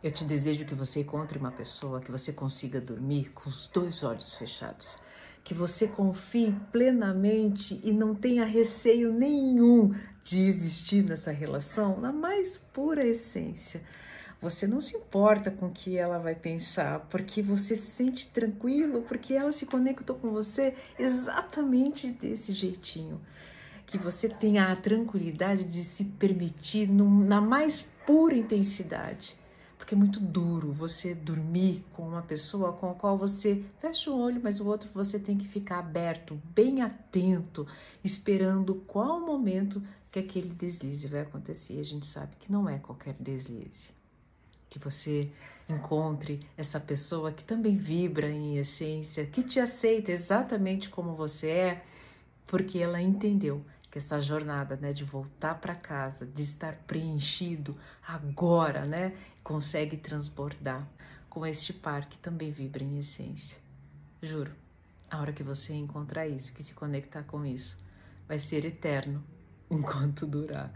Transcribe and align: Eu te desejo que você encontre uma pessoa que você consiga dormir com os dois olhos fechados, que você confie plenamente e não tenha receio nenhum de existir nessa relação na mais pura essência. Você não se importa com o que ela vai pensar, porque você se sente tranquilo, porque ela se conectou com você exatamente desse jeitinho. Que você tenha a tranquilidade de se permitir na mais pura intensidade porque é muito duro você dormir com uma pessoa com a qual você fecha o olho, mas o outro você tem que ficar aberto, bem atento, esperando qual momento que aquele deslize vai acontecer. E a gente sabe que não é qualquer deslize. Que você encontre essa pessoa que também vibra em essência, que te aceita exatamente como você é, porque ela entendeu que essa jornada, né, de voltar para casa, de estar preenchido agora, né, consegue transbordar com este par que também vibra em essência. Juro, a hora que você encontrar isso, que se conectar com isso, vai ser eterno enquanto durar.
Eu 0.00 0.12
te 0.12 0.24
desejo 0.24 0.64
que 0.64 0.76
você 0.76 1.00
encontre 1.00 1.40
uma 1.40 1.50
pessoa 1.50 2.00
que 2.00 2.12
você 2.12 2.32
consiga 2.32 2.80
dormir 2.80 3.32
com 3.34 3.48
os 3.48 3.66
dois 3.66 4.04
olhos 4.04 4.32
fechados, 4.32 4.96
que 5.42 5.52
você 5.52 5.88
confie 5.88 6.54
plenamente 6.70 7.80
e 7.82 7.90
não 7.90 8.14
tenha 8.14 8.44
receio 8.44 9.12
nenhum 9.12 9.92
de 10.22 10.46
existir 10.46 11.02
nessa 11.02 11.32
relação 11.32 12.00
na 12.00 12.12
mais 12.12 12.56
pura 12.56 13.04
essência. 13.04 13.82
Você 14.40 14.68
não 14.68 14.80
se 14.80 14.96
importa 14.96 15.50
com 15.50 15.66
o 15.66 15.72
que 15.72 15.98
ela 15.98 16.18
vai 16.18 16.36
pensar, 16.36 17.00
porque 17.10 17.42
você 17.42 17.74
se 17.74 17.90
sente 17.90 18.28
tranquilo, 18.28 19.02
porque 19.02 19.34
ela 19.34 19.52
se 19.52 19.66
conectou 19.66 20.14
com 20.14 20.30
você 20.30 20.74
exatamente 20.96 22.06
desse 22.06 22.52
jeitinho. 22.52 23.20
Que 23.84 23.98
você 23.98 24.28
tenha 24.28 24.70
a 24.70 24.76
tranquilidade 24.76 25.64
de 25.64 25.82
se 25.82 26.04
permitir 26.04 26.88
na 26.88 27.40
mais 27.40 27.84
pura 28.06 28.36
intensidade 28.36 29.36
porque 29.88 29.94
é 29.94 29.98
muito 29.98 30.20
duro 30.20 30.70
você 30.70 31.14
dormir 31.14 31.82
com 31.94 32.06
uma 32.06 32.20
pessoa 32.20 32.74
com 32.74 32.90
a 32.90 32.94
qual 32.94 33.16
você 33.16 33.64
fecha 33.78 34.10
o 34.10 34.20
olho, 34.20 34.38
mas 34.44 34.60
o 34.60 34.66
outro 34.66 34.90
você 34.92 35.18
tem 35.18 35.38
que 35.38 35.48
ficar 35.48 35.78
aberto, 35.78 36.38
bem 36.54 36.82
atento, 36.82 37.66
esperando 38.04 38.74
qual 38.86 39.18
momento 39.18 39.82
que 40.12 40.18
aquele 40.18 40.50
deslize 40.50 41.08
vai 41.08 41.22
acontecer. 41.22 41.76
E 41.76 41.80
a 41.80 41.84
gente 41.84 42.04
sabe 42.04 42.36
que 42.38 42.52
não 42.52 42.68
é 42.68 42.78
qualquer 42.78 43.14
deslize. 43.18 43.92
Que 44.68 44.78
você 44.78 45.30
encontre 45.66 46.46
essa 46.54 46.78
pessoa 46.78 47.32
que 47.32 47.42
também 47.42 47.74
vibra 47.74 48.28
em 48.28 48.58
essência, 48.58 49.24
que 49.24 49.42
te 49.42 49.58
aceita 49.58 50.12
exatamente 50.12 50.90
como 50.90 51.14
você 51.14 51.48
é, 51.48 51.84
porque 52.46 52.78
ela 52.78 53.00
entendeu 53.00 53.64
que 53.90 53.98
essa 53.98 54.20
jornada, 54.20 54.76
né, 54.76 54.92
de 54.92 55.04
voltar 55.04 55.54
para 55.56 55.74
casa, 55.74 56.26
de 56.26 56.42
estar 56.42 56.74
preenchido 56.86 57.76
agora, 58.06 58.84
né, 58.84 59.16
consegue 59.42 59.96
transbordar 59.96 60.86
com 61.28 61.46
este 61.46 61.72
par 61.72 62.06
que 62.06 62.18
também 62.18 62.50
vibra 62.50 62.82
em 62.82 62.98
essência. 62.98 63.60
Juro, 64.22 64.52
a 65.10 65.20
hora 65.20 65.32
que 65.32 65.42
você 65.42 65.74
encontrar 65.74 66.26
isso, 66.26 66.52
que 66.52 66.62
se 66.62 66.74
conectar 66.74 67.22
com 67.22 67.44
isso, 67.46 67.78
vai 68.26 68.38
ser 68.38 68.64
eterno 68.64 69.24
enquanto 69.70 70.26
durar. 70.26 70.72